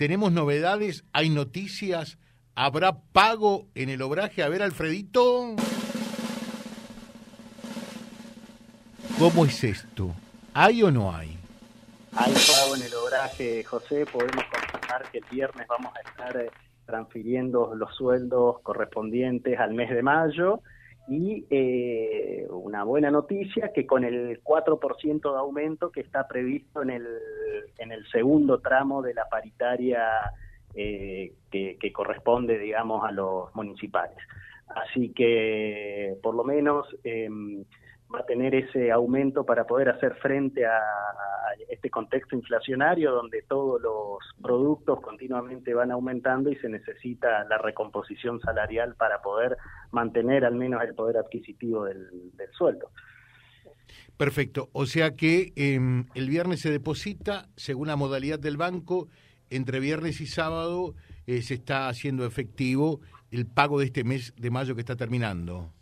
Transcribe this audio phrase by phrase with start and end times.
[0.00, 2.16] tenemos novedades, hay noticias,
[2.54, 4.42] habrá pago en el obraje.
[4.42, 5.56] A ver, Alfredito.
[9.18, 10.14] ¿Cómo es esto?
[10.54, 11.36] ¿Hay o no hay?
[12.16, 14.06] Hay pago en el obraje, José.
[14.06, 16.50] Podemos confirmar que el viernes vamos a estar eh,
[16.86, 20.62] transfiriendo los sueldos correspondientes al mes de mayo.
[21.08, 26.90] Y eh, una buena noticia que con el 4% de aumento que está previsto en
[26.90, 27.06] el,
[27.78, 30.02] en el segundo tramo de la paritaria
[30.74, 34.18] eh, que, que corresponde, digamos, a los municipales.
[34.68, 37.28] Así que, por lo menos, eh,
[38.12, 40.80] va a tener ese aumento para poder hacer frente a,
[41.68, 48.40] este contexto inflacionario donde todos los productos continuamente van aumentando y se necesita la recomposición
[48.40, 49.56] salarial para poder
[49.90, 52.08] mantener al menos el poder adquisitivo del,
[52.56, 52.90] sueldo.
[54.16, 59.08] Perfecto, o sea que em, el viernes se deposita según la modalidad del banco,
[59.48, 60.94] entre viernes y sábado
[61.26, 63.00] eh, se está haciendo efectivo
[63.30, 65.72] el pago de este mes de mayo que está terminando.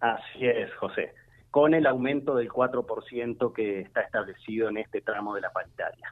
[0.00, 1.12] Así es, José
[1.52, 6.10] con el aumento del 4% que está establecido en este tramo de la paritaria.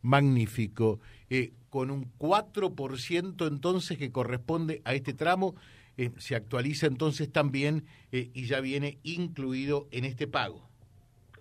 [0.00, 1.00] Magnífico.
[1.28, 5.56] Eh, con un 4% entonces que corresponde a este tramo,
[5.96, 10.62] eh, se actualiza entonces también eh, y ya viene incluido en este pago.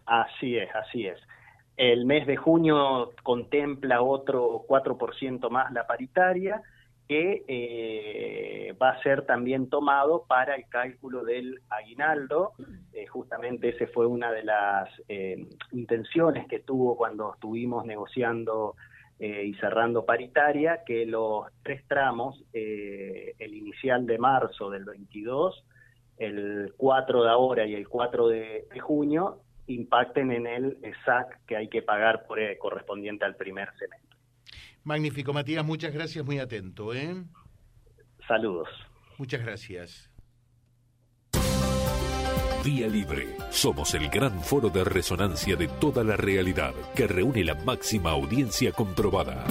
[0.08, 1.20] Así es, así es.
[1.78, 6.64] El mes de junio contempla otro 4% más la paritaria
[7.08, 12.54] que eh, va a ser también tomado para el cálculo del aguinaldo.
[12.94, 18.76] Eh, justamente ese fue una de las eh, intenciones que tuvo cuando estuvimos negociando
[19.20, 25.64] y cerrando paritaria, que los tres tramos, el inicial de marzo del 22,
[26.18, 31.70] el 4 de ahora y el 4 de, junio, impacten en el SAC que hay
[31.70, 34.14] que pagar por, correspondiente al primer semestre.
[34.84, 36.94] Magnífico, Matías, muchas gracias, muy atento.
[36.94, 37.24] ¿eh?
[38.28, 38.68] Saludos.
[39.18, 40.10] Muchas gracias.
[42.64, 43.28] Vía Libre.
[43.50, 48.72] Somos el gran foro de resonancia de toda la realidad que reúne la máxima audiencia
[48.72, 49.44] comprobada.